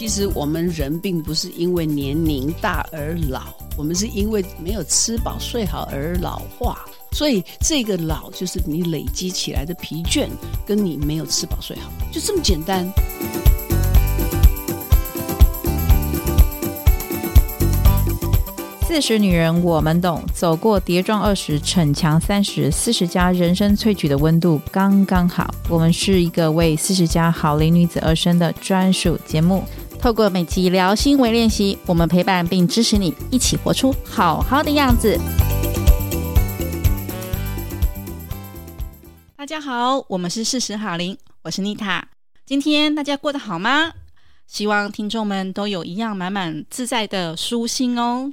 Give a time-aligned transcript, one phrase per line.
[0.00, 6.86] 其实我们人并不是因为年龄大而老，我们是因为没有吃饱睡好而老化。
[7.12, 10.26] 所以这个老就是你累积起来的疲倦，
[10.66, 12.90] 跟你没有吃饱睡好，就这么简单。
[18.88, 25.54] 四十女人我们懂，走过跌撞二十，逞强三十，四十加人生萃取的温度刚刚好。
[25.68, 29.62] 我们是一个为四十加好龄女子而生的专属节目。
[30.00, 35.20] 透过每集聊心为练习，我们陪伴并支持你，一起活出好好的样子。
[39.36, 42.08] 大家好，我们是四十好龄，我是妮塔。
[42.46, 43.92] 今天大家过得好吗？
[44.46, 48.32] 希望听众们都有一样满满自在的舒心哦。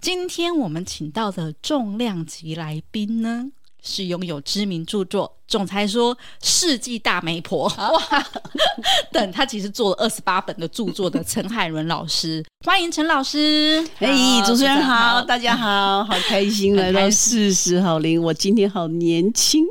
[0.00, 3.46] 今天我们请到的重量级来宾呢，
[3.82, 5.39] 是拥有知名著作。
[5.50, 8.26] 总裁说：“世纪大媒婆哇，
[9.10, 13.84] 等他其实做了二十八本的著作的陈海伦老师，欢迎陈老师。
[13.98, 19.66] 哎，主持人好，大家好， 好开心来到四十好龄，我今天好年轻。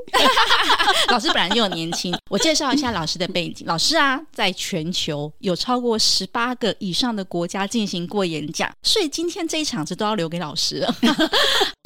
[1.07, 3.65] 老师本来就很年轻，我介绍一下老师的背景。
[3.65, 10.93] 老师啊，在全球有超过十八个以上的国家进行过演讲，所以今天这一场子都要留给老师了。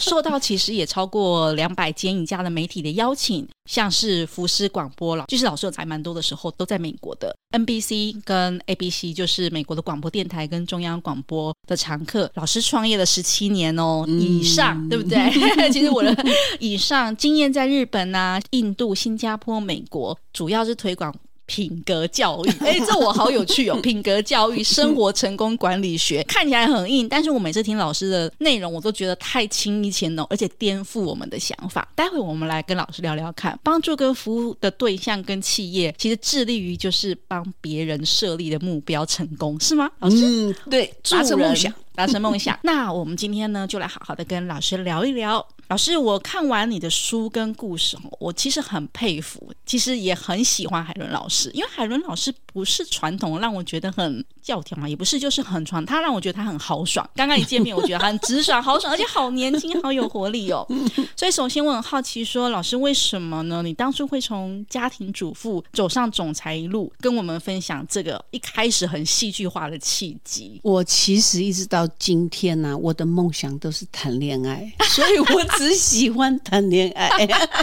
[0.02, 12.31] 受到其实也超过两百间以下的媒体的邀请，像。”像是福斯广播了，就是老师有才蛮多的时候都在美国的 NBC 跟 ABC，就是美国的广播电台跟中央广播的常客。
[12.36, 15.20] 老师创业了十七年哦以上，嗯、对不对？
[15.70, 16.16] 其实我的
[16.61, 21.14] 以上经验在日本啊、印度、新加坡、美国，主要是推广。
[21.53, 23.77] 品格教育， 哎，这我好有趣哦！
[23.83, 31.87] 品格教育、生活成功管理学，看起来很硬，但是我每次听老师的内容，我都觉得太轻易浅浓，而且颠覆我们的想法。
[31.93, 39.87] 待会我们来跟老师聊聊看，帮助跟服务的对象跟企业，其实致力于就是帮别人设立的目标成功，是吗？
[39.99, 41.71] 老师，嗯，对，达成梦想。
[41.95, 42.58] 达成梦想。
[42.63, 45.45] 那我们今天呢，就来好好的跟老师聊一聊。
[45.69, 57.09] 老师，我看完你的书跟故事，我其实很佩服，其实也很喜欢海伦老师，因为海伦老师不是传统让我觉得很教条嘛，也不是就是很传，他让我觉得他很豪爽。
[57.15, 60.67] 刚刚一见面，我觉得他很直爽、豪爽，而且好年轻，好有活力哦。
[61.15, 63.61] 所以，首先我很好奇说，说老师为什么呢？
[63.64, 70.60] 你当初会从家庭主妇走上总裁一路，跟我们分享这个一开始很戏剧化的契机？
[70.64, 71.87] 我其实一直到。
[71.99, 77.10] 今天呢、啊，我的梦想都是谈恋爱，所以我只喜欢谈恋爱。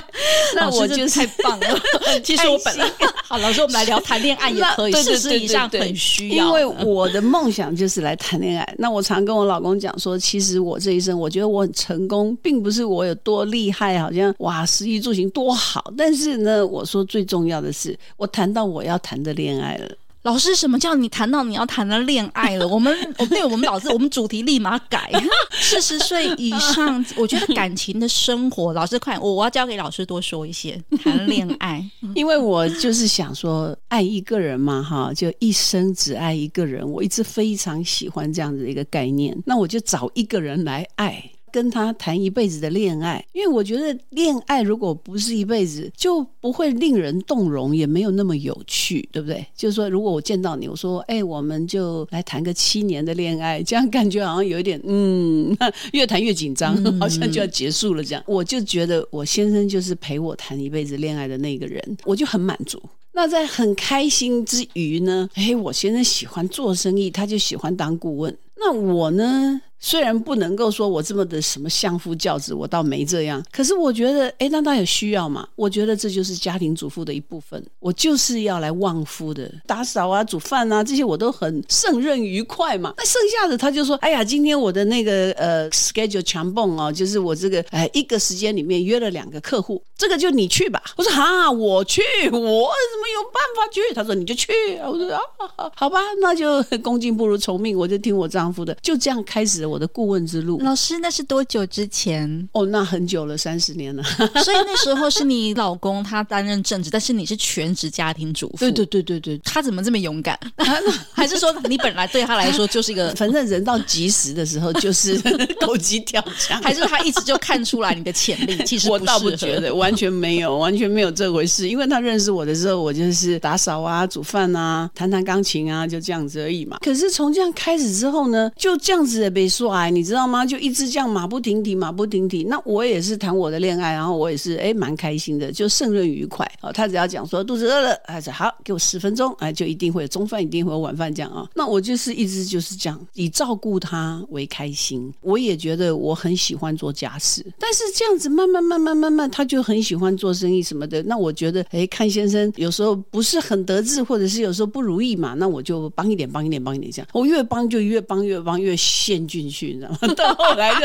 [0.54, 1.80] 那我就太棒了。
[2.24, 2.91] 其实我本来
[3.24, 6.47] 好，老师，我们来聊谈恋爱也可以，事实上很需要。
[6.47, 8.75] 因为我的梦想就是来谈恋爱。
[8.78, 15.92] 那我常跟我老公讲说，其实我这一生，我觉得我很成功，并不是我有多厉害，好像哇，食衣住行多好。
[15.97, 19.88] 但是呢，我说最重要的是，我谈到我要谈的恋爱了。
[20.22, 22.66] 老师，什么叫你谈到你要谈的恋爱了？
[22.69, 22.94] 我们，
[23.31, 25.10] 对，我们老师我们主题立马改。
[25.58, 31.82] 四十岁以上， 我觉得感情的生活，老师快，我我要交给老师多说一些谈恋爱，
[32.14, 36.86] 因为我就是想说，爱一个人嘛，哈，就一生只爱一个人。
[36.86, 41.30] 我一直非常喜欢这样子的一个概念，那我就找一个人来爱。
[41.52, 49.44] 跟他谈一辈子的恋爱，因为我觉得恋爱如果不是一辈子，就不会令人动容，也没有那么有趣，对不对？
[49.56, 55.56] 就是说，如果我见到你，我说，哎，我们就来谈个七年的恋爱，这样感觉好像有一点，嗯，
[55.92, 58.22] 越谈越紧张， 好像就要结束了这样。
[58.26, 62.80] 我就觉得我先生就是陪我谈一辈子恋爱的那个人，我就很满足。
[63.12, 68.36] 那在很开心之余呢，哎，我先生喜欢做生意，他就喜欢当顾问。
[68.56, 69.60] 那我呢？
[69.80, 73.42] 虽然不能够说我这么的什么相夫教子，我倒没这样。
[73.50, 75.48] 可是我觉得，哎，那他有需要嘛？
[75.56, 77.64] 我觉得这就是家庭主妇的一部分。
[77.78, 82.92] 我就是要来旺夫的，打扫啊、煮饭啊这些我都很胜任愉快嘛。
[82.98, 90.82] 那剩下的他就说，哎呀，今天我的那个呃 schedule 强蹦哦，就是我这个哎一个时间里面约了两个客户，这个就你去吧。
[90.97, 93.80] 我说哈，我去，我怎么有办法去？
[93.94, 94.53] 他说你就去。
[94.84, 95.09] 我说
[95.56, 99.69] 啊，好，吧，那就恭敬不如从命，我就听我丈夫的，就这样开始。
[99.70, 102.48] 我的顾问之路，老师，那是多久之前？
[102.52, 104.02] 哦，那很久了，三十年了。
[104.42, 108.56] 所以那时候是你老公他担任正职，但是你是全职家庭主妇。
[108.58, 110.38] 对对对对对，他怎么这么勇敢？
[111.12, 115.16] 还是说你本来对他来说就是一个，反正人到及时的时候就是
[115.60, 118.58] 狗急跳墙，还是他一直就看出来你的潜力？
[118.64, 121.68] 其实我倒不觉得，完全没有，完全没有这回事。
[121.68, 126.78] 因为他认识我的时候，我就是打扫啊、煮饭啊、弹弹钢琴啊，就这样子而已嘛。
[126.80, 129.50] 可是从这样开始之后呢，就这样子的被。
[129.68, 130.47] 甩，你知道吗？
[130.47, 132.45] 就一直这样马不停蹄，马不停蹄。
[132.45, 136.72] 那我也是谈我的恋爱，然后我也是哎蛮开心的，就胜任愉快啊。
[136.72, 141.48] 他只要讲说肚子饿了，哎，好，给我十分钟，哎，就一定会有中饭，一定会有晚饭这样啊。
[141.54, 145.12] 那我就是一直就是这样，以照顾他为开心。
[145.21, 151.03] 我也觉得我很喜欢做家事，但是这样子慢慢慢慢慢慢，他就很喜欢做生意什么的。
[151.03, 157.09] 那我觉得，哎，看先生有时候不是很得志，或者是有时候不如意嘛，那我就帮一点，帮一点，帮一点这样。
[157.13, 159.98] 我越帮就越帮，越帮越陷进去，你知道吗？
[160.14, 160.80] 到后来就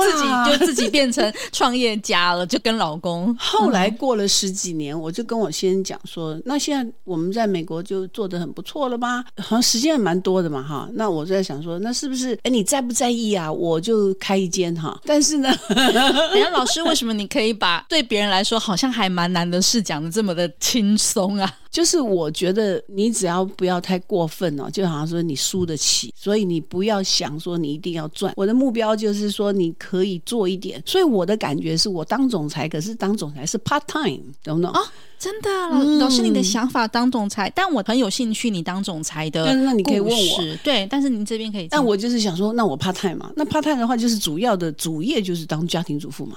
[0.00, 3.34] 自己就自己变成创业家了，就跟老公。
[3.38, 9.24] 后来过了十几年，我就跟我先生讲说，那现在我们在美国就做的很不错了吧？
[9.38, 10.88] 好像时间也蛮多的嘛，哈。
[10.94, 12.38] 那我在想说，那是不是？
[12.44, 13.50] 哎，你在不在意啊？
[13.52, 14.98] 我就开一间哈。
[15.04, 21.52] 但是呢，人家老师为什么你可以把对别人来说好像还蛮难的事讲的这么的轻松啊？
[21.74, 28.32] 就是我觉得你只要不要太过分哦，就好像说你输得起，所以你不要想说你一定要赚。
[28.36, 34.70] 我的目标就是说你可以做一点，所以我的感觉是我当总裁，可是当总裁是 part time，懂不懂？
[34.70, 34.86] 哦，
[35.18, 39.44] 真的，老老师你的想法当总裁，但我很有兴趣你当总裁的。
[39.44, 41.66] 但那你可以问我，对，但是您这边可以。
[41.68, 46.36] 但我就是想说，那我 part time 嘛，那 part time 的话就是主要的主业就是当家庭主妇嘛。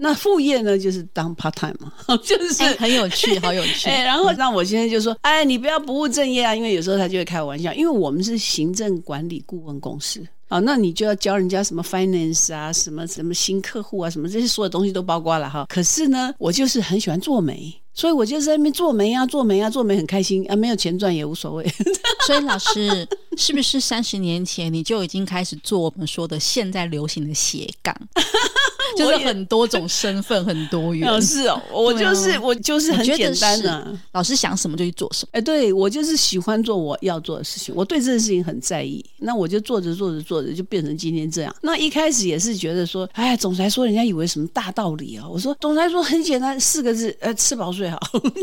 [0.00, 1.92] 那副业呢，就是当 part time 嘛，
[2.22, 3.90] 就是、欸、很有趣， 好有趣。
[3.90, 15.66] 然后那我现在就说，哎，你不要不务正业啊，因为有时候他就会开玩笑，因为我们是行政管理顾问公司啊，那你就要教人家什么 finance 啊，什么什么新客户啊，什么这些所有东西都包括了哈。
[15.68, 21.66] 可是呢，我就是很喜欢做媒，所以我就在那边做媒啊，做媒啊，做媒很开心啊，没有钱赚也无所谓。
[22.24, 23.06] 所以老师
[23.36, 27.94] 是不是三十年前你就已经开始做我们说的现在流行的斜杠？
[28.96, 31.06] 就是很多种身份，很多元。
[31.10, 35.30] 老师哦，我就是、啊、我就是很简单的、啊，老师想什么就去做什么。
[35.32, 39.04] 哎，对，我就是喜欢做我要做的事情，我对这件事情很在意。
[39.18, 41.54] 那我就做着做着做着，就变成今天这样。
[41.62, 45.26] 那一开始也是觉得说，哎，总裁说人家以为什么大道理啊？
[45.28, 47.98] 我说总裁说很简单，四个字，呃，吃饱睡好。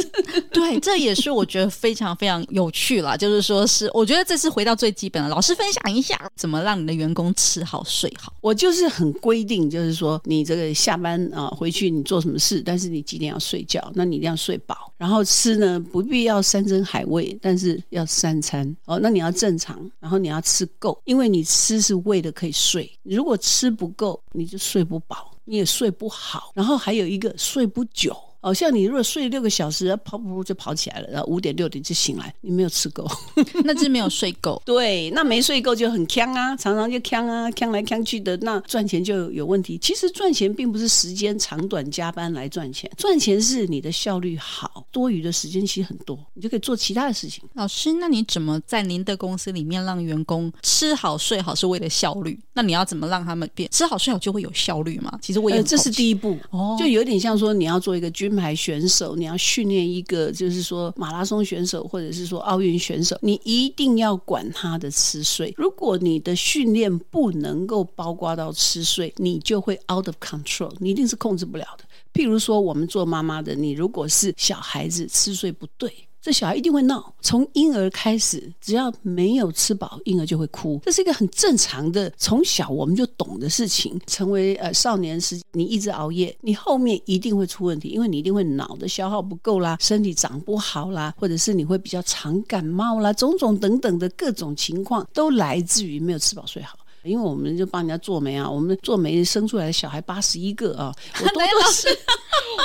[0.52, 3.16] 对，这也是我觉得非常非常有趣啦。
[3.18, 5.30] 就是说是，我觉得这是回到最基本的。
[5.30, 8.34] 老师分享一下，怎么让你的员工吃好睡好？
[8.42, 10.35] 我就是很规定，就是说你。
[10.36, 12.62] 你这个下班啊，回去你做什么事？
[12.62, 13.92] 但是你几点要睡觉？
[13.96, 19.00] 那你一定要睡饱，然后吃呢，不必要山珍海味，但是要三餐哦。
[19.02, 22.92] 那你要正常，然后你要吃够，因为你吃是为了可以睡。
[23.04, 26.52] 如果吃不够，你就睡不饱，你也睡不好。
[26.54, 28.16] 然后还有一个睡不久。
[28.46, 33.04] 好、哦、像你如果睡六个小时，跑步就跑起来了，然后五点六点就醒来，你没有吃够，
[33.66, 34.62] 那是没有睡够。
[34.64, 39.80] 对，那没睡够就很呛啊，常常就呛啊，呛来呛去的，那赚钱就有问题。
[39.80, 47.44] 其实赚钱并不是时间长短加班来赚钱，赚钱是你的效率好，多余的时间其实很多，你就可以做其他的事情。
[47.56, 52.40] 老师，那你怎么在您的公司里面让员工吃好睡好是为了效率？
[52.54, 55.18] 那你要怎么让他们变吃好睡好就会有效率吗？
[55.20, 65.54] 其实我也、呃、这是第一步哦，就有点像说你要做一个牌选手，你要训练一个，就是说马拉松选手，或者是说奥运选手，你一定要管他的吃睡。
[65.58, 71.86] 如果你的训练不能够包括到吃睡，你就会 out of control，你一定是控制不了的。
[72.14, 75.92] 譬如说，我们做妈妈的，你如果是小孩子吃睡不对。
[76.26, 84.02] 这小孩一定会闹，从婴儿开始，只要没有吃饱，婴儿就会哭，这是一个很正常的，从小我们就懂的事情。
[84.08, 96.76] 成为呃少年时，你一直熬夜，你后面一定会出问题，因为你一定会脑的消耗不够啦，身体长不好啦，或者是你会比较常感冒啦，种种等等的各种情况，都来自于没有吃饱睡好。
[97.06, 101.88] 因为我们就帮人家做媒啊，我们做媒生出来的小孩八十一个啊， 我多多是。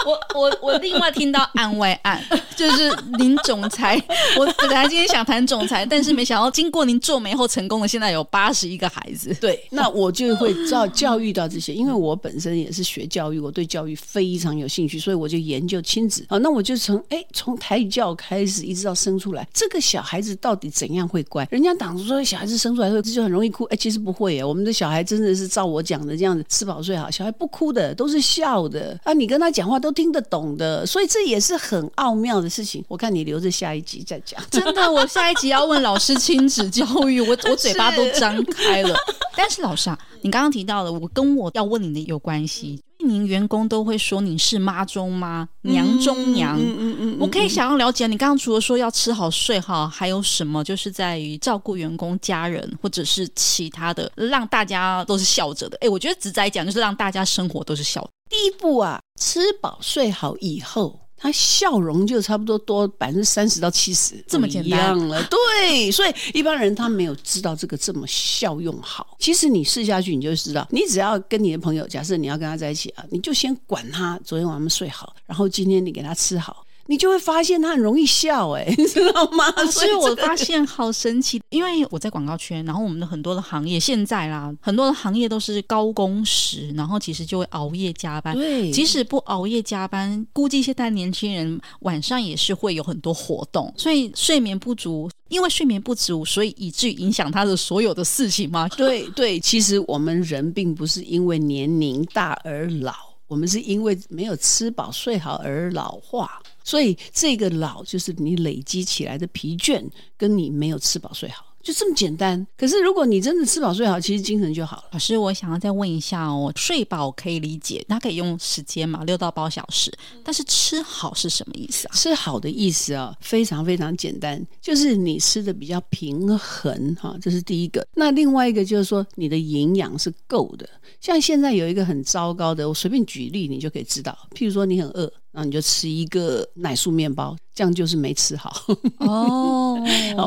[0.06, 2.23] 我我我另外听到案外案，
[2.56, 4.00] 就是您总裁，
[4.38, 9.35] 我本来今天想谈总裁，但是没想到经过您做媒后成功了，现在有八十一个孩子。
[9.40, 16.38] 对，那我就会教教育到这些，因为我本身也是学教育，我对教育非常有兴趣，所以我就研究亲子啊。
[16.38, 21.47] 那我就从哎从胎教开始，一直到生出来，这个小孩子到底怎样会乖？
[21.50, 24.30] 人家党说小孩子生出来后就很容易哭，哎，其实不会。
[24.45, 29.13] 我们的小孩真的是照我讲的这样子，吃饱睡好，小孩不哭的，都是笑的啊！
[29.13, 32.85] 你跟他讲话都听得懂的，所以这也是很奥妙的事情。
[32.89, 34.41] 我看你留着下一集再讲。
[34.51, 38.95] 真的，我下一集要问老师亲子教育，我 我嘴巴都张开了。
[39.37, 42.81] 但是老师啊，你刚刚提到了，我跟我要问你的有关系。
[43.04, 46.59] 您员工都会说你是妈中妈，娘中娘。
[46.59, 50.62] 嗯嗯我可以想要了解，你刚刚除了说要吃好睡好，还有什么？
[50.62, 55.78] 就是在于照顾员工、家人，或者是其他的，让大家都是笑着的。
[55.80, 58.07] 哎，我觉得直在讲，就是让大家生活都是笑。
[58.28, 61.00] 第一步啊，吃饱睡好以后。
[61.23, 65.23] 他笑容就差不多多百分之三十到七十，这么简单了。
[65.25, 69.17] 对，所以一般人他没有知道这个这么效用好。
[69.19, 70.67] 其实你试下去，你就知道。
[70.71, 76.65] 你只要跟你的朋友，假设你要跟他在一起啊，你就先管他昨天晚上睡好，然后今天你给他吃好。
[76.90, 79.49] 你就会发现他很容易笑，哎， 你知道吗？
[79.70, 88.35] 所以我发现好神奇，因为我在广告圈，然后我们的很多的行业现在啦，很多的行业都是高工时，然后其实就会熬夜加班。
[88.35, 98.66] 对，即使不熬夜加班，估计现在年轻人晚上也是会有很多活动，所以睡眠不足，因为睡眠不足，所以以至于影响他的所有的事情吗？
[98.76, 102.92] 对对，其实我们人并不是因为年龄大而老，
[103.28, 106.42] 我们是因为没有吃饱睡好而老化。
[106.64, 109.85] 所以这个老就是你累积起来的疲倦，
[110.17, 111.47] 跟你没有吃饱睡好。
[111.62, 112.47] 就这么简单。
[112.57, 114.85] 可是如果你真的吃饱睡好，其实精神就好了。
[114.93, 119.93] 老师，我想要再问一下哦，睡饱可以理解，它可以用时间嘛，六到八小时。
[120.25, 121.93] 但是吃好是什么意思啊？
[121.95, 127.87] 吃好的意思啊，非常非常简单，就是你吃的比较平衡哈，这是第一个。
[127.95, 130.67] 那另外一个就是说，你的营养是够的。
[130.99, 134.17] 像现在有一个很糟糕的，我随便举例，你就可以知道。
[134.35, 135.12] 譬如说你很饿。
[135.33, 138.53] 然后你就吃一个奶酥面包，这样就是没吃好
[139.01, 139.81] 哦。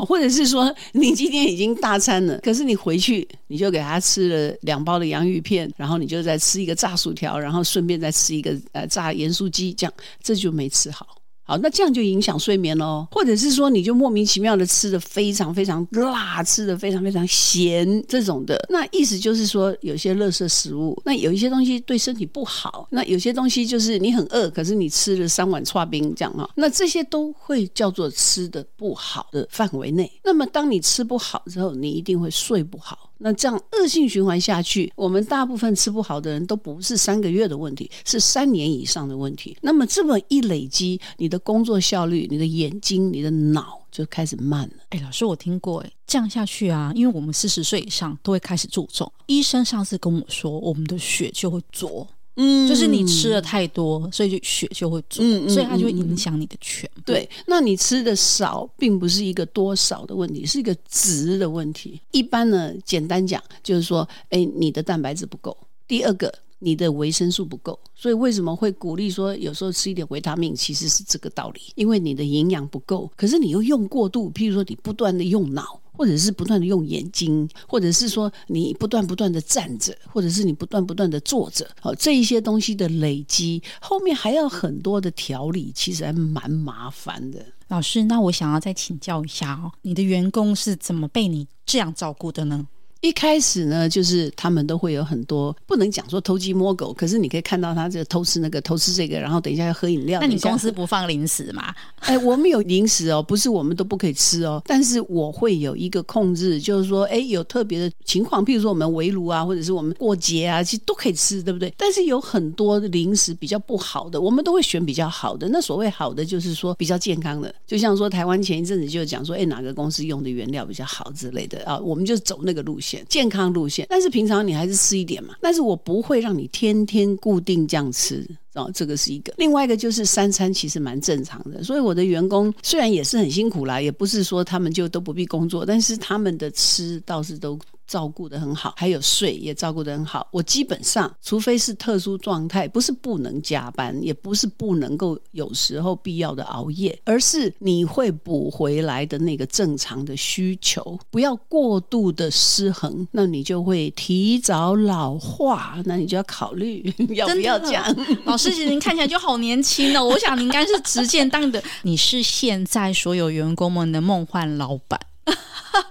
[0.07, 11.07] 或者是说你今天已经大餐了，可是你回去你就给他吃了两包的洋芋片，然后你就再吃一个炸薯条，然后顺便再吃一个呃炸盐酥鸡，这样这就没吃好。
[11.45, 30.09] 好，那这样就影响睡眠喽，或者是说你就莫名其妙的吃的非常非常辣，吃的非常非常咸这种的，那意思就是说有些垃圾食物，那有一些东西对身体不好，那有些东西就是你很饿，可是你吃了三碗剉冰这样哈，那这些都会叫做吃的不好的范围内。
[30.23, 33.09] 那么当你吃不好之后，你一定会睡不好。
[33.23, 39.57] 那这样恶性循环下去，我们大部分吃不好的人都不是三个月的问题，是三年以上的问题。
[39.61, 44.83] 那么这么一累积，你的工作效率、你的眼睛、你的脑就开始慢了。
[44.89, 49.09] 哎，老师，我听过，哎，这样下去啊，因为我们四十岁以上都会开始注重。
[49.27, 52.05] 医生上次跟我说，我们的血就会浊。
[52.35, 57.01] 嗯，就是你吃的太多，所以就血就会浊，嗯，所以它就会影响你的全部。
[57.05, 62.01] 对，那你吃的少，并不是一个多少的问题，是一个值的问题。
[62.11, 65.55] 一般呢，简单讲就是说，哎，你的蛋白质不够。
[65.87, 67.79] 第二个，你的维生素不够。
[67.95, 75.79] 所以为什么会鼓励说有时候吃一点维他命，其实是这个道理，因为你的营养不够，可是你又用过度，譬如说你不断的用脑。
[75.93, 87.45] 或者是不断的用眼睛，或者是说你不断不断的站着，或者是你不断不断的坐着，好，这一些东西的累积，后面还要很多的调理，其实还蛮麻烦的。
[87.69, 92.67] 老师，那我想要再请教一下哦，你的员工是怎么被你这样照顾的呢？
[93.03, 100.21] 一开始呢，就是他们都会有很多不能讲说偷鸡摸狗，可是你可以看到他这偷吃那个，偷吃这个，然后等一下要喝饮料。
[100.21, 101.75] 那你公司不放零食吗？
[101.99, 111.73] 哎，我们有零食哦，不是我们都不可以吃哦，但是我会有一个控制，就是说，哎，有特别的情况，譬如说我们围炉啊，或者是我们过节啊，其实都可以吃，对不对？
[111.77, 115.49] 但是有很多零食比较不好的，我们都会选比较好的。
[115.49, 122.92] 那所谓好的，就是说比较健康的，就像说台湾前一阵子就讲说，哎，哪个公司用的原料比较好之类的啊，我们就走那个路线。
[123.07, 125.35] 健康路线，但是平常你还是吃一点嘛。
[125.41, 128.27] 但是我不会让你天天固定这样吃。
[128.55, 140.27] 哦，这个是一个，另外一个就是三餐其实蛮正常的，所以我的员工虽然也是很辛苦啦，也不是说他们就都不必工作，但是他们的吃倒是都照顾得很好，还有睡也照顾得很好。
[140.31, 156.81] 我基本上，除非是特殊状态，不是不能加班，也不是不能够有时候必要的熬夜，而是你会补回来的那个正常的需求，不要过度的失衡，那你就会提早老化，那你就要考虑
[157.13, 158.53] 要不要这样， 老师。
[158.63, 164.97] 您看起来就好年轻哦，我想您应该是直接当的， 你是现在所有员工们的梦幻老板。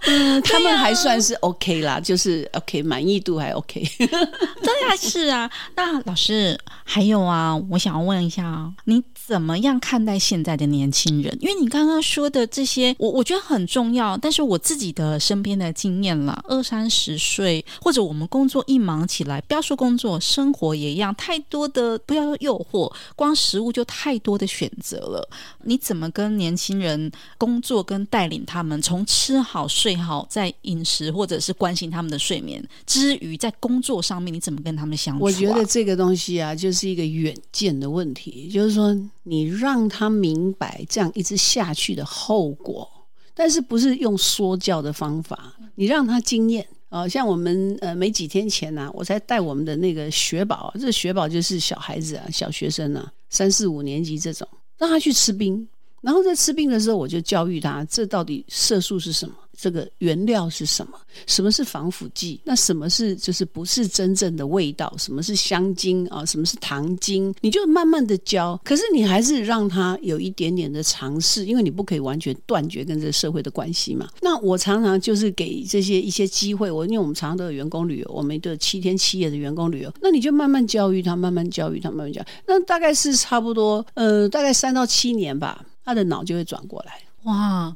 [0.07, 3.83] 嗯，他们还算是 OK 啦，就是 OK，满意度还 OK。
[3.99, 5.51] 对啊是啊。
[5.75, 11.35] 那老师还有啊，我想要问一下啊，你怎么样看待现在的年轻人？
[11.41, 14.15] 因为你刚刚说的这些，我我觉得很重要。
[14.15, 25.27] 但是我自己的身边的经验啦，二三十岁或者我们工作一忙起来，不要说工作，生活也一样，太多的不要说诱惑，光食物就太多的选择了。
[25.65, 29.67] 你怎么跟年轻人工作跟带领他们从吃好？
[29.67, 35.25] 睡好，在饮食或者是关心他们的睡眠之余，在工作上面你怎么跟他们相处？
[35.25, 42.89] 我觉得这个东西啊，就是一个远见的问题，就是说你让他明白这样一直下去的后果，
[43.35, 47.09] 但是不是用说教的方法，你让他经验啊。
[47.09, 54.47] 像我们呃没几天前呐，我才带我们的那个雪宝，这雪宝就是小孩子啊，小学生啊，三四五年级这种。
[54.79, 55.69] 让他去吃冰。
[56.03, 59.35] 然后在吃冰的时候，我就教育他，这到底色素是什么？
[59.57, 60.99] 这个原料是什么？
[61.27, 62.41] 什么是防腐剂？
[62.43, 64.93] 那什么是就是不是真正的味道？
[64.99, 66.25] 什么是香精啊？
[66.27, 67.33] 什么是糖精？
[67.43, 74.09] 你就慢慢的教，可是你还是让他有一点点的尝试，因为你不可以完全断绝跟这个社会的关系嘛。
[74.21, 82.25] 那我常常就是给这些一些机会，我因为我们常常都有员工旅游，我们都有七天七夜的员工旅游，那你就慢慢教育他，慢慢教育他，慢慢教。
[82.49, 85.65] 那大概是差不多呃，大概三到七年吧。
[85.85, 87.75] 他的脑就会转过来，哇，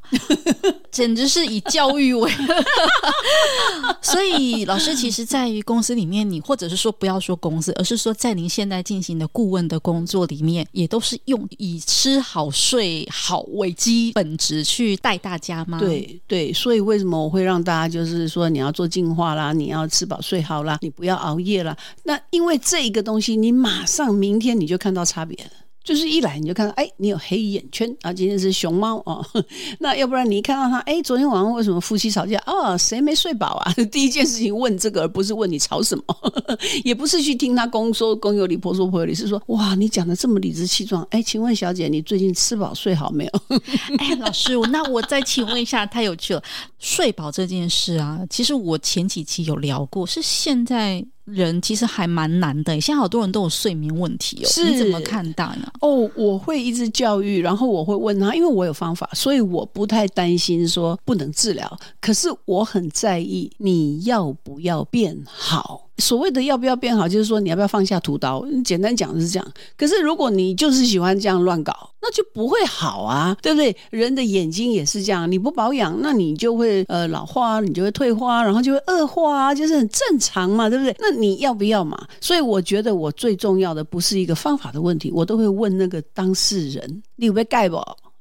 [0.91, 2.31] 简直是以教育为。
[4.01, 15.77] 所以老师其实在于公司里面，你或者是说不要说公司，而是说在您现在进行的顾问的工作里面，也都是用以吃好睡好为基本值去带大家吗？
[15.79, 21.75] 对对，所以为什么我会让大家就是说你要做进化啦，你要吃饱睡好啦，你不要熬夜啦。
[22.03, 25.51] 那因为这一个东西，你马上明天你就看到差别了。
[25.87, 29.25] 就是一来你就看到，哎，你有黑眼圈啊，今天是熊猫哦。
[29.79, 32.37] 那要不然你一看到他，哎，昨天晚上为什么夫妻吵架？
[32.45, 33.73] 哦，谁没睡饱啊？
[33.89, 36.03] 第一件事情问这个，而不是问你吵什么，
[36.83, 41.01] 也不是去听他公说公有理，婆说婆有理，是说哇，你讲的这么理直气壮。
[41.09, 43.57] 哎，请问小姐，你最近吃饱睡好没有？
[43.97, 46.43] 哎，老师，那我再请问一下，太有趣了，
[46.79, 51.05] 睡饱这件事啊，其实我前几期有聊过，是现在。
[51.27, 55.71] 人其实还蛮难的，现在好多人都有睡眠问题哦，是你怎么看待呢？
[55.81, 65.86] 哦，我会一直教育，然后我会问他，因为我有方法，所以我不太担心说不能治疗，可是我很在意你要不要变好。
[65.97, 68.45] 所谓的要不要变好，就是说你要不要放下屠刀？
[68.63, 69.47] 简单讲是这样。
[69.75, 73.75] 可是如果你就是喜欢这样乱搞，那就不会好啊，对不对？
[73.89, 80.95] 人的眼睛也是这样，你不保养，那你就会呃老化，你就会退化，然后就会恶化啊，就是很正常嘛，对不对？
[80.99, 81.97] 那你要不要嘛？
[82.21, 87.77] 所以我觉得我最重要的不是一个方法的问题，我都会问那个当事人，你有没有改不？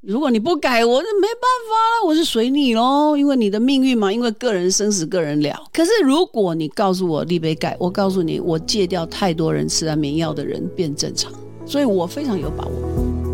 [0.06, 5.64] 如果你不改，我是没办法了，我是随你喽，因为你的命运嘛，因为个人生死个人了。
[5.72, 11.32] 可是如果你告诉我立碑改，我告诉你，我戒掉太多人吃安眠药的人变正常，
[11.66, 13.25] 所以我非常有把握。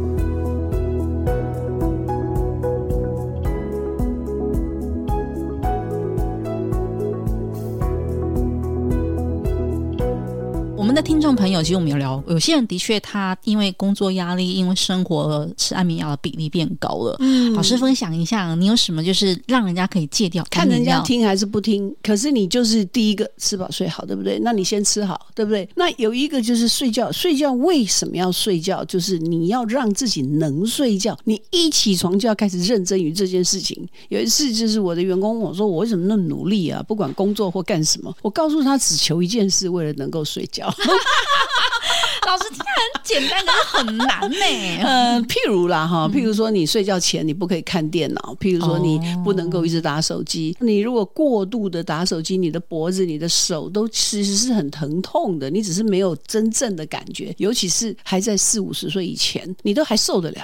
[10.82, 17.16] 我们的听众朋友，其实我们有聊，有些人的确他因为工作压力，因为生活吃安眠药的比例变高了。
[17.20, 20.44] 嗯，老师分享一下，你有什么就是让人家可以戒掉？
[20.50, 21.94] 看人家听还是不听？
[22.02, 24.40] 可是你就是第一个吃饱睡好，对不对？
[24.40, 25.68] 那你先吃好，对不对？
[25.76, 28.84] 那有一个就是睡觉，睡觉为什么要睡觉？
[28.86, 33.88] 就是你要让自己能睡觉，你一起床就要开始认真于这件事情。
[34.08, 36.82] 有一次就是我的员工问我说：“我为什么那么努力啊？
[36.82, 40.68] 不管工作或干什么，我告诉他只求一件事，为了能够睡觉。”
[42.26, 44.44] 老师听很简单，可是很难呢。
[44.82, 50.56] 呃，譬如啦哈，譬如说你睡觉前你不可以看电脑，譬如说你不能够一直打手机。
[50.60, 55.50] 你如果过度的打手机，你的脖子、你的手都其实是很疼痛的。
[55.50, 60.42] 你只是没有真正的感觉，尤其是还在四五十岁以前，你都还受得了。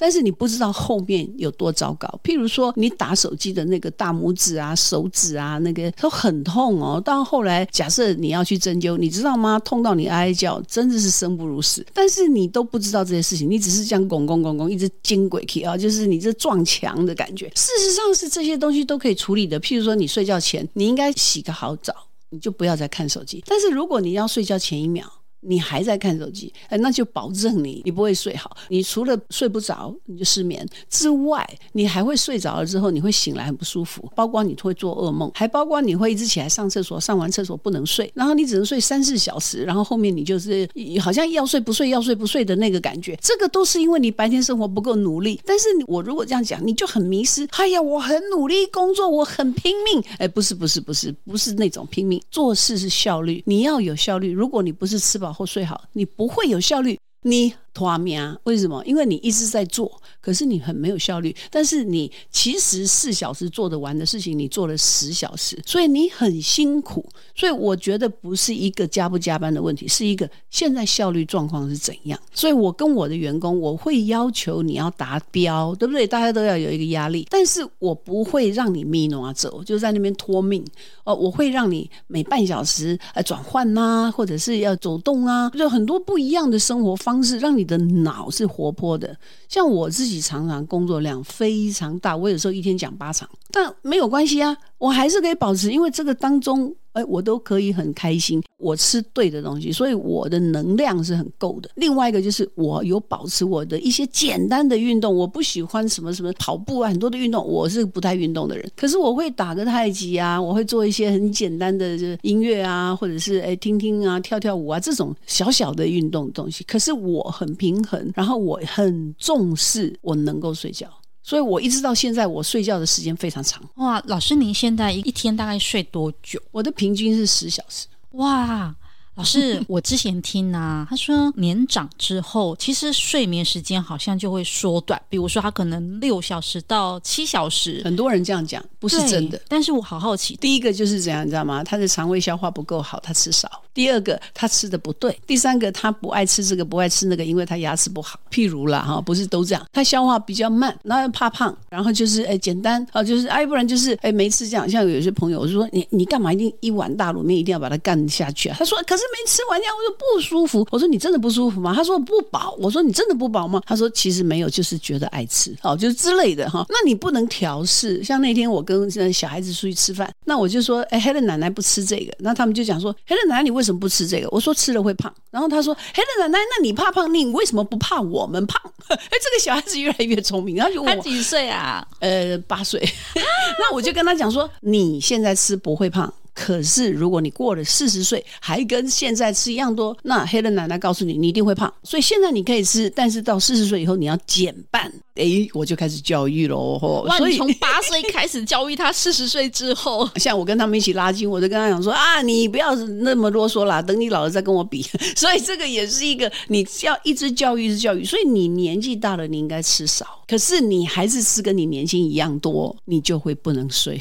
[0.00, 2.08] 但是你不知道后面有多糟糕。
[2.24, 6.98] 譬如说，你打手机的那个大拇指啊、手指啊，那个都很痛哦。
[6.98, 9.58] 到后来，假设你要去针灸，你知道吗？
[9.58, 11.84] 痛到你哀哀叫，真的是生不如死。
[11.92, 17.46] 但是你都不知道这些事情，你只是这样拱拱拱拱，一直惊鬼气啊，就是你这撞墙的感觉。
[17.54, 19.60] 事实上是这些东西都可以处理的。
[19.60, 21.94] 譬如说，你睡觉前你应该洗个好澡，
[22.30, 23.44] 你就不要再看手机。
[23.46, 25.04] 但是如果你要睡觉前一秒，
[25.40, 28.56] 你还在看手机，哎，那就保证你你不会睡好。
[28.68, 40.68] 你除了睡不着，你就失眠之外，你还会睡着了之后，你会醒来很不舒服，包括你会做噩梦，还包括你会一直起来上厕所，上完厕所不能睡，然后你只能睡三四小时，然后后面你就是
[41.00, 43.18] 好像要睡不睡，要睡不睡的那个感觉。
[43.22, 45.40] 这个都是因为你白天生活不够努力。
[45.46, 47.48] 但是我如果这样讲，你就很迷失。
[47.52, 50.02] 哎呀，我很努力工作，我很拼命。
[50.18, 54.30] 哎，不是不是不是不是那种拼命，做事是效率，你要有效率。
[54.30, 55.29] 如果你不是吃饱。
[55.32, 56.98] 或睡好，你不会有效率。
[57.22, 58.82] 你拖命，为什么？
[58.84, 61.34] 因为你一直在做，可是你很没有效率。
[61.50, 67.04] 但是你其实四小时做得完的事情，你做了十小时，所以你很辛苦。
[67.34, 72.18] 所以我觉得不是一个加不加班的问题，是一个现在效率状况是怎样。
[72.34, 76.06] 所以我跟我的员工，我会要求你要达标，对不对？
[76.06, 80.64] 大家都要有一个压力，但是我不会让你咪挪走，就在那边拖命。
[81.04, 89.14] 哦，我会让你每半小时呃转换呐，或者是要走动啊，就很多不一样的生活方式让你你的脑是活泼的，
[89.48, 98.42] 像我自己常常工作量非常大，我有时候一天讲八场，但没有关系啊，我还是可以保持，因为这个当中哎，我都可以很开心。
[98.58, 101.70] 我吃对的东西，所以我的能量是很够的。
[101.76, 108.70] 另外一个就是我有保持我的一些简单的运动，我不喜欢什么什么跑步啊，很多的运动，我是不太运动的人。
[108.76, 116.62] 可是我会打个太极啊，我会做一些很简单的音乐啊，或者是哎听听啊，跳跳舞啊，这种小小的运动的东西。
[116.64, 120.86] 可是我很平衡，然后我很重视我能够睡觉。
[121.30, 123.62] 所以，我一直到现在，我睡觉的时间非常长。
[123.76, 126.42] 哇，老师，您现在一天大概睡多久？
[126.50, 127.86] 我的平均是十小时。
[128.14, 128.74] 哇。
[129.16, 135.00] 老师，我之前听啊，他说年长之后，其实睡眠时间好像就会缩短。
[135.10, 139.40] 比如说，他可能六小时到七小时，很多人这样讲，不是真的。
[139.46, 141.62] 但是我好好奇，第一个就是怎样，你知道吗？
[141.62, 143.46] 他的肠胃消化不够好，他吃少；
[143.80, 148.20] 第二个，他吃的不对；第三个，他不爱吃这个，不爱吃那个，因为他牙齿不好。
[148.30, 154.68] 譬如啦，哈，不是都这样，他消化比较慢，然后又怕胖，然后就是哎，简单啊，就是哎，不然就是哎，没吃这样。
[154.68, 158.56] 像有些朋友我说，你你干嘛一定一碗大卤面一定要把它干下去啊？
[158.58, 159.02] 他说，可是。
[159.10, 160.66] 没吃完这样，我说不舒服。
[160.70, 161.74] 我说你真的不舒服吗？
[161.74, 162.56] 他说不饱。
[162.60, 163.60] 我说你真的不饱吗？
[163.66, 166.64] 他说其实没有，就是觉得爱吃，哦，就是之类的哈。
[166.68, 168.02] 那你不能调试。
[168.04, 172.14] 像那天我跟小孩子出去吃饭，那我就说，哎，Helen 奶奶不吃这个。
[172.20, 174.28] 那他们就讲说，Helen 奶奶你为什么不吃这个？
[174.30, 175.12] 我说吃了会胖。
[175.30, 178.60] 然后他说，Helen 奶奶，那你怕胖，你为什么不怕我们胖？
[178.88, 180.56] 哎，这个小孩子越来越聪明。
[180.56, 181.86] 他就问我他几岁啊？
[182.00, 182.80] 呃，八岁。
[183.14, 186.12] 那我就跟他讲说，你现在吃不会胖。
[186.34, 191.72] 可是，如果你过了四十岁还跟现在吃一样多，那黑人奶奶告诉你，你一定会胖。
[191.82, 194.92] 所以现在你可以吃，但是到四十岁以后你要减半。
[195.16, 196.78] 哎，我就开始教育喽。
[197.06, 204.82] 哇，所以从八岁开始教育他， 四十岁之后， 像我跟他们一起拉筋，我就跟他讲说啊，你不要那么啰嗦啦，等你老了再跟我比。
[205.16, 208.04] 所以这个也是一个你要一直教育，一直教育。
[208.04, 210.06] 所以你年纪大了，你应该吃少。
[210.26, 214.00] 可是你还是吃跟你年轻一样多，你就会不能睡。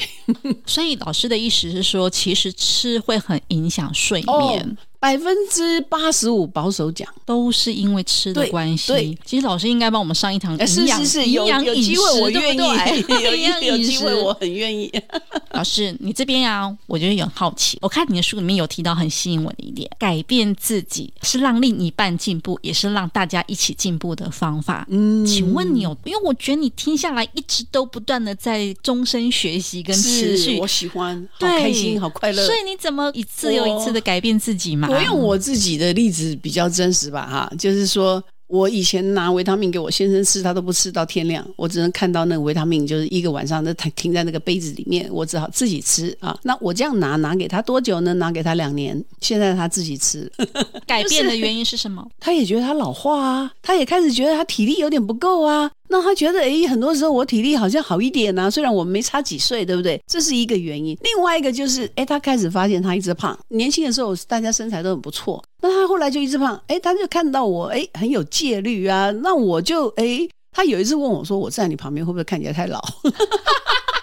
[0.63, 4.77] 所以老师的意思是说，其实吃会很影响睡眠。
[4.99, 8.91] 百分之八十五保守讲都是因为吃的关系。
[8.91, 12.59] 对，其实老师应该帮我们上一堂营养是是是营养饮食，我愿意。
[13.07, 14.91] 有有机会我很愿意。
[15.51, 17.77] 老师，你这边啊，我觉得也很好奇。
[17.81, 24.85] 我看你的书里面有提到很吸引我的一点：改变自己是让另一半进步，也是让大家一起进步的方法。
[24.89, 25.97] 嗯，请问你有？
[26.03, 32.45] 因为我觉得你听下来一直都不断的在终身学习跟持续，我喜欢，好开心，好快乐。
[32.45, 34.88] 所以你怎么一次又一次的改变自己嘛？
[34.89, 46.37] 我用我自己的例子比较真实吧，哈，就是说我以前拿维他命给我先生吃，他都不吃到天亮，我只能看到那个维他命就是一个晚上，那他停在那个杯子里面，我只好自己吃啊。
[46.43, 48.13] 那我这样拿拿给他多久呢？
[48.15, 50.31] 拿给他两年，现在他自己吃。
[50.87, 52.05] 改变的原因是什么？
[52.19, 55.69] 他也觉得他老化啊，他也开始觉得他体力有点不够啊。
[55.91, 59.99] 那他觉得，哎，很多时候我体力好像好一点啊，虽然我没差几岁，对不对？
[60.07, 60.95] 这是一个原因。
[61.01, 63.37] 另外一个就是，哎，他开始发现他一直胖。
[63.49, 66.61] 年轻的时候大家身材都很不错，那他后来就一直胖。
[66.67, 69.09] 哎，他就看到我，哎，很有戒律啊。
[69.11, 72.79] 那我就，哎，他有一次问我说：“我站你旁边会不会看起来太老？”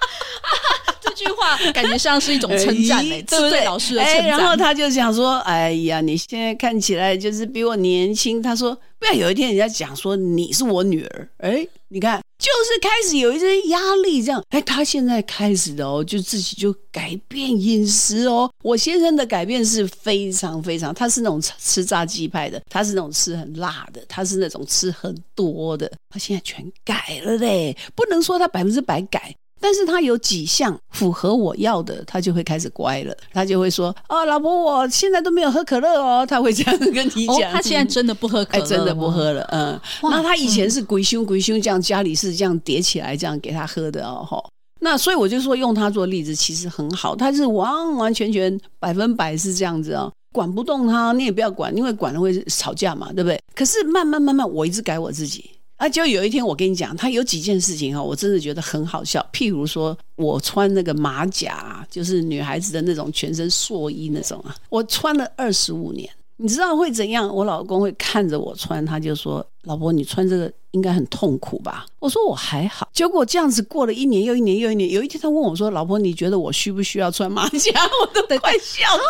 [1.16, 3.64] 这句话感觉像是一种称赞，哎，对不对？
[3.64, 4.26] 老师的称赞。
[4.26, 8.79] 然后他就想说：“哎呀，你现在看起来就是比我年轻。”他说。
[8.98, 18.50] 不要有一天人家讲说你是我女儿，哎，你看，就是开始有一些压力，这样，哎，他现在开始的哦，就自己就改变饮食哦。
[18.64, 29.37] 我先生的改变是非常非常，他是那种吃炸鸡派的，他是那种吃很辣的，他是那种吃很多的，他现在全改了嘞，不能说他百分之百改。
[29.61, 33.16] 但是他有几项符合我要的，他就会开始乖了。
[33.33, 37.37] 他就会说：“哦，老婆，我现在都没有喝可乐哦。”他会这样跟你讲。
[37.37, 39.42] 哦，他现在真的不喝可乐，哎，真的不喝了。
[39.53, 44.25] 嗯，那他以前是鬼凶鬼凶这样，家里是这样叠起来这样给他喝的哦。
[44.29, 44.45] 吼，
[44.81, 47.16] 那所以我就说用他做例子，其实很好。
[47.16, 53.40] 他是完完全全百分百是这样子哦，管不动他，你也不要管，因为管了会吵架嘛，对不对？
[53.55, 55.51] 可是慢慢慢慢，我一直改我自己。
[55.76, 59.24] 啊，就有一天我跟你讲，他有几件事情哈，我真的觉得很好笑。
[59.32, 66.08] 譬如说，我穿那个马甲，就是女孩子的那种全身塑衣那种啊，我穿了二十五年。
[66.38, 67.34] 你知道会怎样？
[67.34, 79.00] 我老公会看着我穿，他就说：“老婆，你穿这个应该很痛苦吧？”我说：“我还好。”结果这样子过了一年又一年又一年，有一天他问我说：“老婆，你觉得我需不需要穿马甲？”我都快笑死了。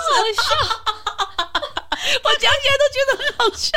[2.22, 3.76] 我讲起来都觉得很好笑，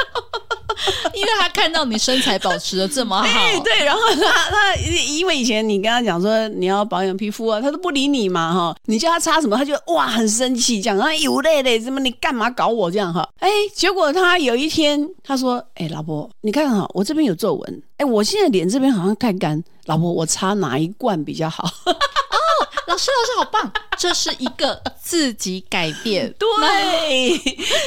[1.13, 13.27] 因为他看到你身材保持的这么好，对，然后他他因为以前你跟他讲说你要保养皮肤啊，他都不理你嘛哈，你叫他擦什么，他就哇很生气，讲啊有累累，什么你干嘛搞我这样哈？
[13.39, 21.67] 哎，结果他有一天他说，哎老婆，你看哈，我这边有皱纹，哎我现在脸这边好像太干，老婆我擦哪一罐比较好？
[22.89, 23.71] 老师，老师好棒！
[23.99, 27.29] 这是一个自己改变， 对，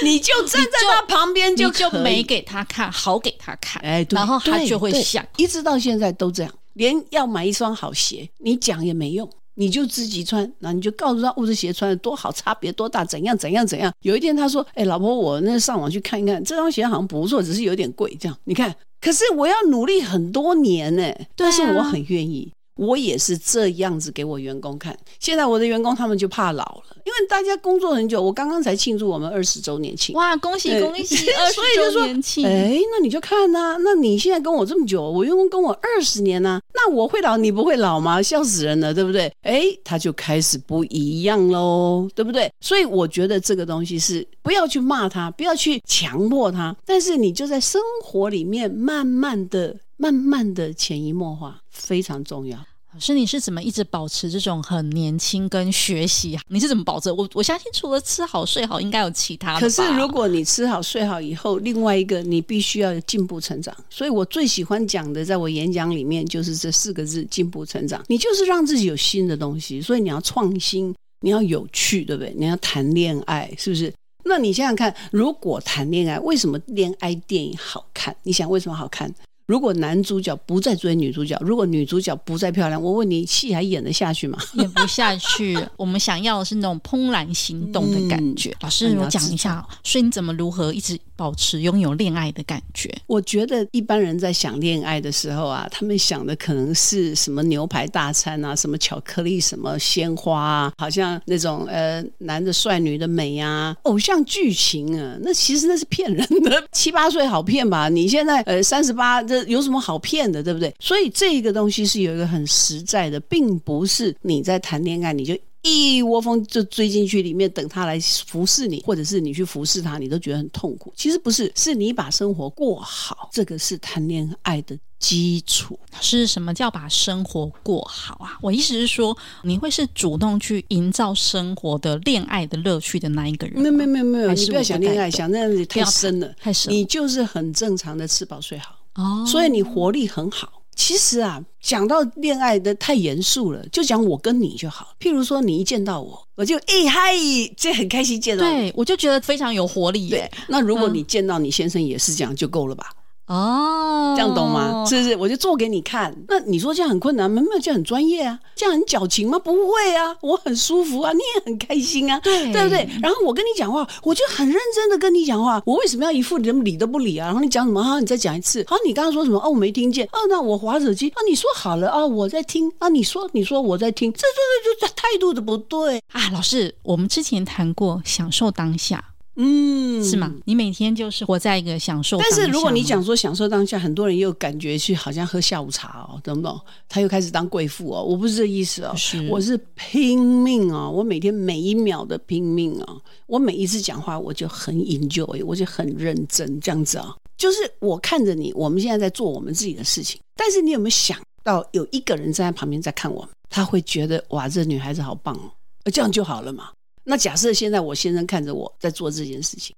[0.04, 6.52] 你就站在他旁边，就就美给他看，好给他看，哎，然后他就会想，一直到现在都这样。
[6.74, 13.92] 连要买一双好鞋，你讲也没用，你就自己穿，那你就告诉他，我这鞋穿的多好，差别多大，怎样怎样怎样。
[14.02, 22.52] 有一天他说：“哎，老婆，我那上网去看一看，这双鞋好像不错，只是有点贵。”这样你看，可是我要努力很多年呢，但是我很愿意。
[22.76, 24.96] 我也是这样子给我员工看。
[25.20, 28.22] 现在我的员工他们就怕老了，因为大家工作很久。
[28.22, 32.46] 我刚刚才庆祝我们二十周年庆，哇，恭喜恭喜 二十周年庆！
[32.46, 38.22] 哎，那你就看呐、啊，那你现在跟我这么久，我员工跟我二十年呐、啊，那我会老，你不会老吗？
[38.22, 39.32] 笑死人了，对不对？
[39.42, 42.50] 哎，他就开始不一样喽，对不对？
[42.60, 49.76] 所以我觉得这个东西是不要去骂他，不要去强迫他，但是你就在生活里面慢慢的。
[49.96, 52.58] 慢慢的潜移默化非常重要。
[52.92, 56.38] 老师，你是怎么一直保持这种很年轻跟学习？
[56.48, 57.10] 你是怎么保持？
[57.10, 59.60] 我我相信除了吃好睡好，应该有其他的。
[59.60, 63.74] 可是如果你吃好睡好以后，另外一个你必须要进步成长。
[63.88, 68.04] 所以我最喜欢讲的，在我演讲里面就是这四个字：进步成长。
[68.08, 72.34] 你就是让自己有新的东西，所以你要创新，你要有趣，对不对？
[72.36, 73.90] 你要谈恋爱，是不是？
[74.26, 78.14] 那你想想看，如果谈恋爱，为什么恋爱电影好看？
[78.24, 79.10] 你想为什么好看？
[79.46, 84.38] 如果男主角不再追女主角，如果女主角不再漂亮，我问你，戏还演得下去吗？
[84.54, 85.58] 演不下去。
[85.76, 88.50] 我们想要的是那种怦然心动的感觉。
[88.50, 92.92] 嗯、老师，我讲一下，所以你怎么如何一直保持拥有恋爱的感觉？
[93.06, 105.16] 我觉得一般人在想恋爱的时候啊，他们想的可能是什么牛排大餐啊，什么巧克力，什么鲜花啊，好像那种呃男的帅，女的美啊，偶像剧情啊。
[105.22, 107.88] 那其实那是骗人的， 七八岁好骗吧？
[107.88, 109.22] 你现在呃三十八。
[109.22, 110.74] 这有什么好骗的，对不对？
[110.80, 120.92] 所以这个东西是有一个很实在的，并不是你在谈恋爱你就一窝蜂就追进去里面等他来服侍你，或者是你去服侍他，你都觉得很痛苦。
[120.96, 125.78] 其实不是，是你把生活过好，这个是谈恋爱的基础。
[126.00, 128.38] 是什么叫把生活过好啊？
[128.42, 133.60] 我意思是说，你会是主动去营造生活的恋爱的乐趣的那一个人？
[133.60, 136.72] 没有没有没有没有，你不要想恋爱，想那样子太深了，太深。
[136.72, 138.74] 你就是很正常的吃饱睡好。
[138.94, 140.61] 哦，所以你活力很好。
[140.74, 144.94] 其实啊，讲到恋爱的太严肃了，就讲我跟你就好。
[144.98, 147.14] 譬如说，你一见到我，我就哎嗨，
[147.56, 150.30] 这很开心见到你，对，我就觉得非常有活力耶。
[150.48, 152.90] 那如果你见到你先生也是这样，就够了吧？
[153.26, 154.84] 哦，这样懂吗？
[154.86, 155.16] 是不是？
[155.16, 156.14] 我就做给你看。
[156.28, 157.40] 那你说这样很困难吗？
[157.40, 158.38] 没有，这样很专业啊。
[158.54, 159.38] 这样很矫情吗？
[159.38, 162.88] 不会啊，我很舒服啊，你也很开心啊，对对不对？
[163.00, 165.62] 然后我跟你讲话，我就很认真的跟你讲话。
[165.64, 167.26] 我为什么要一副连理都不理啊？
[167.26, 167.82] 然后你讲什么？
[167.82, 168.64] 好，你再讲一次。
[168.68, 169.38] 好，你刚刚说什么？
[169.38, 170.04] 哦，我没听见。
[170.06, 171.08] 哦，那我滑手机。
[171.10, 172.70] 啊，你说好了啊，我在听。
[172.78, 174.12] 啊，你说，你说我在听。
[174.12, 179.02] 这这这这态度的不对啊，老师，我们之前谈过享受当下。
[179.36, 180.32] 嗯，是吗？
[180.44, 182.18] 你每天就是活在一个享受。
[182.18, 186.60] 但是如果你讲说享受当下，很多人又感觉去好像喝下午茶哦，懂不懂？
[186.88, 188.02] 他又开始当贵妇哦。
[188.02, 197.16] 我不是这意思哦，是我是拼命哦，我每天每一秒的拼命哦，我每一次讲话我就很 enjoy，我就很认真这样子啊、哦。
[197.38, 205.50] 就是我看着你，我们现在在做我们自己的事情，但是你有没有想到有一个人站在旁边在看我们，他会觉得哇，这女孩子好棒哦，
[205.90, 206.68] 这样就好了嘛。
[207.04, 209.74] 那假设现在我先生看着我在做这件事情，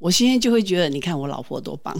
[0.00, 1.92] 我先生就会觉得，你看我老婆多棒，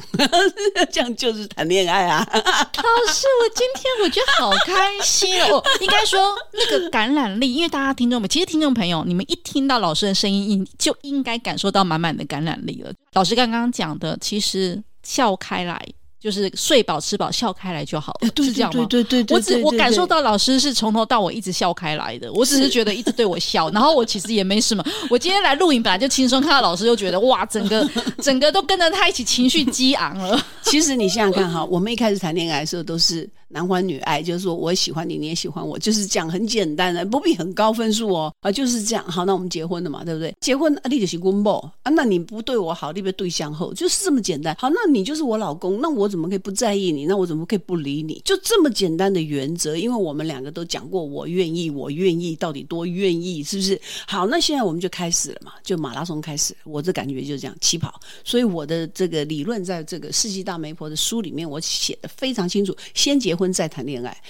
[0.92, 2.24] 这样就是谈恋爱啊。
[2.32, 5.60] 老师，我今天我觉得好开心哦。
[5.82, 6.20] 应该说
[6.52, 12.92] 那个感染力，因为大家听众们，其实听众朋友，你们一听到老师的声音，就应该感受到满满的感染力了。
[13.14, 15.84] 老师刚刚讲的，其实笑开来。
[16.20, 18.86] 就是睡饱吃饱笑开来就好了，是这样吗？
[18.88, 24.84] 对对对对，我只我感受到老师是从头到尾一直笑开来的，我只是觉得一直对我笑，然后我其实也没什么。
[25.08, 27.88] 我今天来录影本来就轻松，看到老师就觉得哇，整个
[28.20, 30.44] 整个都跟着他一起情绪激昂了。
[30.62, 33.28] 其实你想想看哈，我们一开始谈恋爱的时候都是。
[33.48, 39.04] 男欢女爱，就是说我喜欢你，你也喜欢我，就是这样，很简单的，不必很高分数哦，啊，就是这样。
[39.04, 40.34] 好，那我们结婚了嘛，对不对？
[40.40, 44.54] 结婚啊，你就是公婆啊，那你不对我好，你别对象后，就是这么简单。
[44.58, 47.06] 好，那你就是我老公，那我怎么可以不在意你？
[47.06, 48.20] 那我怎么可以不理你？
[48.24, 53.80] 就这么简单的原则，因为我们两个都讲过，我愿意，我愿意，到底多愿意，是不是？
[54.06, 57.98] 好，那现在我们就开始了嘛，就马拉松开始，我这感觉就是这样，起跑。
[58.24, 64.20] 所以我的这个理论，在这个世纪大媒婆的书里面，我写的非常清楚，先结婚再谈恋爱，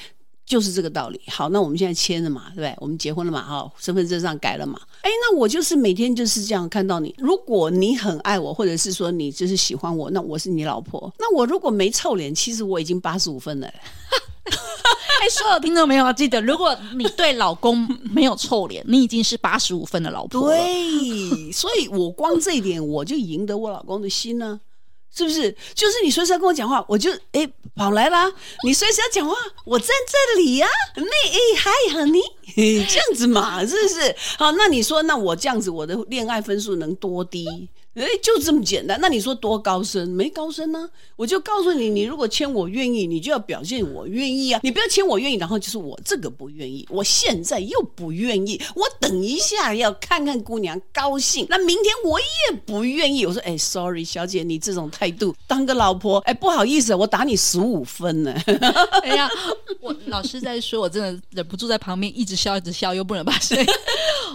[0.44, 1.20] 就是这个道理。
[1.28, 2.74] 好，那我们现在签了嘛，对不对？
[2.78, 4.78] 我们结婚了嘛，哈，身份证上改了嘛。
[5.00, 7.14] 哎，那我就是每天就是这样看到你。
[7.18, 11.10] 如果你很爱我，或者是说你就是喜欢我，那我是你老婆。
[11.18, 13.66] 那我如果没臭脸，其实我已经八十五分了。
[15.20, 20.48] 哎，所有听众没有记得，如果你对老公没有臭脸，你已经是八十五分的老婆。
[20.48, 24.60] 对，所以我光这一点，我就赢得我老公的心呢。
[25.14, 25.54] 是不是？
[25.74, 28.30] 就是你随时要跟我讲话，我就哎跑来啦。
[28.64, 30.96] 你随时要讲话，我在这里呀、啊。
[30.96, 32.20] 那哎嗨哈你
[32.86, 34.14] 这样子嘛，是不是？
[34.38, 37.68] 好，那你说，那我这样子，我的恋爱分数能多低？
[37.98, 38.98] 哎，就这么简单。
[39.00, 40.08] 那你说多高深？
[40.08, 44.60] 没高深呢、我就告诉你，你如果签我愿意，你就要表现我愿意啊。
[44.62, 51.46] 你不要签我愿意，然后就是我这个不愿意，我现在又不愿意，我等一下要看看姑娘高兴。
[51.50, 53.26] 那明天我也不愿意。
[53.26, 58.32] 我说，哎，sorry，小姐，你这种态度，当个老婆，哎，不好意思，我打你十五分呢。
[59.02, 59.28] 哎呀，
[59.80, 63.58] 我老师在说，我真的忍不住在旁边一直笑，一直笑，又不能把声。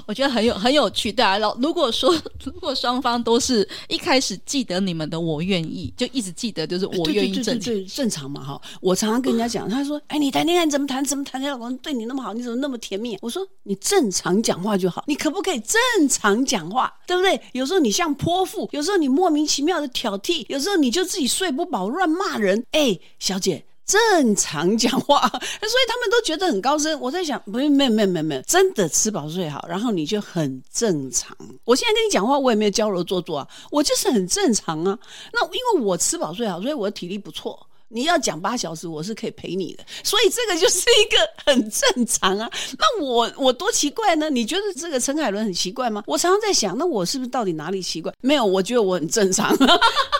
[0.07, 1.11] 我觉得很有很有趣。
[1.11, 3.67] 对啊，老如果说 如果双方都是。
[3.89, 8.59] 一开始记得你们的，我愿意，就一直记得，就是我愿意正正正常嘛哈。
[8.81, 11.03] 我常常跟人家讲，他说：“哎，你谈恋爱怎么谈？
[11.03, 11.41] 怎么谈？
[11.41, 16.91] 你老公对你那么好，你怎么那么甜蜜？”我说：“你正常讲话就好，你可不可以正常讲话？
[17.05, 17.39] 对不对？
[17.51, 22.63] 有时候你像泼妇，有时候你莫名其妙的挑剔，有时候你就自己睡不饱乱骂人。
[22.71, 26.99] 哎，小姐。”正常讲话， 所以他们都觉得很高深。
[26.99, 31.35] 我在想，没有没有没有没有没有，真的吃饱睡好，然后你就很正常。
[31.65, 34.97] 我现在跟你讲话，我也没有娇柔做作啊，我就是很正常啊。
[35.31, 37.67] 那因为我吃饱睡好，所以我的体力不错。
[37.89, 39.83] 你要讲八小时，我是可以陪你的。
[40.03, 42.49] 所以这个就是一个很正常啊。
[42.79, 44.31] 那我我多奇怪呢？
[44.31, 46.03] 你觉得这个陈凯伦很奇怪吗？
[46.07, 48.11] 我常常在想，那我是不是到底哪里奇怪？
[48.21, 49.55] 没有，我觉得我很正常。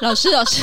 [0.02, 0.62] 老师，老师。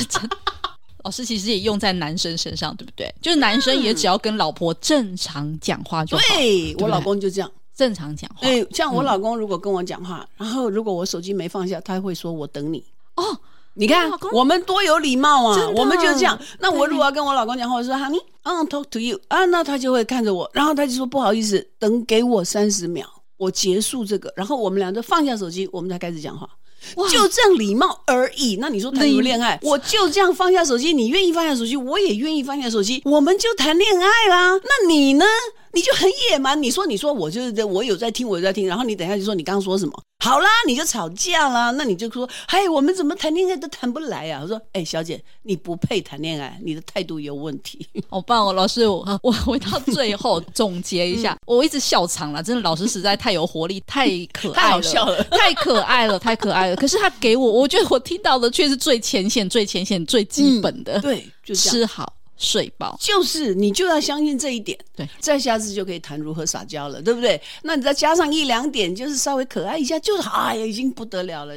[1.05, 3.13] 老师其实也用在男生身上，对不对？
[3.23, 6.23] 就是男生也只要跟老婆正常讲话就好。
[6.29, 8.37] 对，对对我老公就这样正常讲话。
[8.41, 12.85] 哎，像我老公如果跟我讲话，嗯、然后如果我手机没放下，他会说我等你。
[13.17, 13.39] 哦，
[13.75, 15.69] 你看我们多有礼貌啊！
[15.77, 16.39] 我们就这样。
[16.59, 26.49] 那我如果要跟我老公讲话，我说 Honey，I want talk to you 啊，那他就会看着我，然后他就说不好意思，等给我三十秒，我结束这个，然后我们俩就放下手机，我们才开始讲话。
[26.97, 28.57] 哇就这样礼貌而已。
[28.61, 29.59] 那你说谈什么恋爱？
[29.63, 34.59] 我就这样放下手机，你愿意放下手机，我也愿意放下手机，我们就谈恋爱啦。
[34.63, 35.25] 那你呢？
[35.73, 36.61] 你就很野蛮。
[36.61, 38.67] 你说，你说，我就是在，我有在听，我有在听。
[38.67, 39.93] 然后你等一下就说，你刚刚说什么？
[40.21, 41.71] 好啦，你就吵架啦。
[41.73, 44.41] 那你就说，嘿，我们怎么谈恋爱都谈不来啊？
[44.43, 47.87] 我说，哎，小姐，你不配谈恋爱，你的态度有问题。
[48.09, 52.43] 好棒哦，老师，我我回到最后总结一下，嗯、我一直笑场了。
[52.43, 56.77] 真的，老师实在太有活力，太可爱了，太好笑了，太可爱了，太可爱了。
[56.77, 60.99] 可是他给我，我觉得我听到的却是最浅显、最浅显、最基本的。
[60.99, 62.13] 嗯、对，就吃好。
[62.43, 67.41] 睡饱就是你就要相信这一点，对，再下次就可以谈如何撒娇了，对不对？
[67.63, 71.55] 那你再加上一两点，就是稍微可爱一下，就是哎呀，已经不得了了，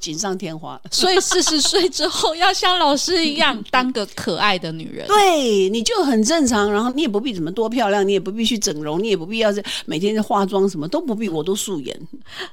[0.00, 0.80] 锦上添花。
[0.90, 11.96] 所以四十岁之后要像老师一样当个可爱的女人，对，你就很正常，然后你也不必怎么多漂亮，你也不必去整容，你也不必要是每天化妆，什么都不必，我都素颜。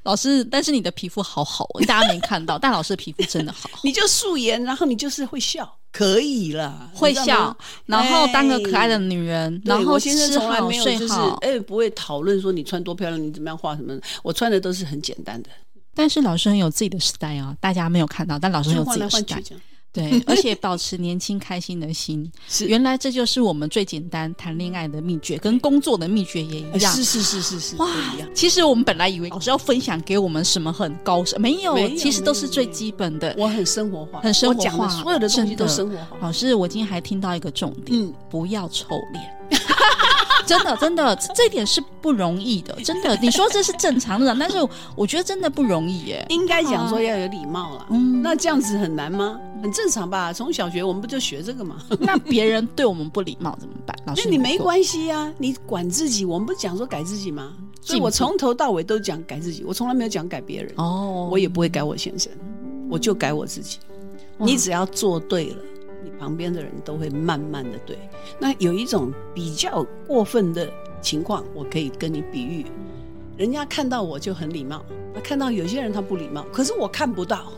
[0.03, 5.75] 老师，但是你的皮肤好好，大家没看到，但老师的皮肤真的好， 你就素颜，然后你就是会笑。
[5.93, 15.49] 可以了，会笑，然后当个可爱的女人，然后吃好睡好，哎，不会讨论说你穿多漂亮，你怎么样画什么，我穿的都是很简单的。
[15.93, 19.59] 但是老师很有自己的 style 啊，大家没有看到，但老师很有自己的 style。
[19.93, 26.91] 对， 而且保持年轻开心的心，是原来这就是我们最简单谈恋爱的秘诀，跟工作的秘诀也一样。
[26.91, 27.87] 是是是是是，哇！
[28.33, 33.35] 其实我们本来以为老师要分享给我们什么很高深，没有，其实都是最基本的。
[33.37, 36.17] 我很生活化，很生活化，所有的东西都生活化。
[36.19, 39.23] 老师，我今天还听到一个重点，嗯，不要臭脸。
[40.47, 42.73] 真的，真的，这点是不容易的。
[42.83, 44.57] 真的，你说这是正常的，但是
[44.95, 46.25] 我觉得真的不容易耶。
[46.29, 47.87] 应该讲说要有礼貌了。
[47.89, 49.39] 嗯，那这样子很难吗？
[49.61, 50.33] 很正常吧？
[50.33, 51.77] 从小学我们不就学这个吗？
[51.99, 53.97] 那别人对我们不礼貌怎么办？
[54.05, 56.25] 老师，那你没关系呀，你管自己。
[56.25, 57.53] 我们不是讲说改自己吗？
[57.81, 60.71] 所以我从头到尾都讲改自己，我从来没有讲改别人。
[60.77, 62.31] 哦，我也不会改我先生，
[62.89, 63.77] 我就改我自己。
[64.37, 65.57] 你只要做对了。
[66.03, 67.97] 你旁边的人都会慢慢的对，
[68.39, 72.65] 那有一种比较过分的情况，我可以跟你比喻，
[73.37, 77.51] 人家看到我就很礼貌，那看到有些人他不礼貌，可是我看不到。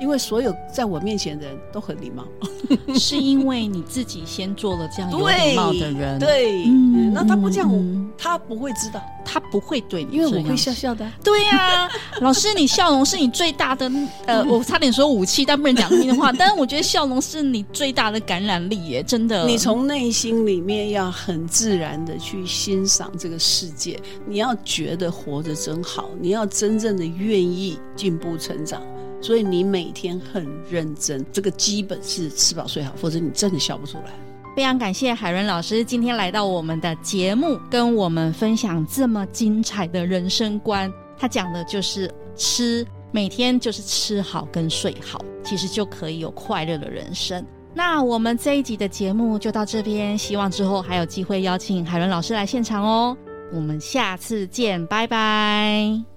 [0.00, 2.26] 因为所有在我面前的人都很礼貌，
[2.98, 6.18] 是因为你自己先做了这样有礼貌的人。
[6.18, 11.08] 对，嗯、那他不这样，嗯、他不会知道，他不会对你，因为我会笑笑的。
[11.22, 13.90] 对呀、啊， 老师，你笑容是你最大的
[14.26, 16.32] 呃，我差点说武器，但不能讲这的话。
[16.32, 19.46] 但是我觉得笑容是你最大的感染力耶，真的。
[19.46, 28.82] 你从内心里面要很自然的去欣赏这个世界，你要觉得活着真好，你要真正的愿意进步成长。
[29.24, 34.12] 所以你每天很认真，这个基本是吃饱睡好，否则你真的笑不出来。
[34.54, 40.92] 非常感谢海伦老师今天来到我们的节目，跟我们分享这么精彩的人生观。
[41.16, 47.42] 他讲的就是吃，每天就是吃好跟睡好，其实就可以有快乐的人生。
[47.72, 53.16] 那我们这一集的节目就到这边，希望之后还有机会邀请海伦老师来现场哦。
[53.54, 56.13] 我们下次见，拜拜。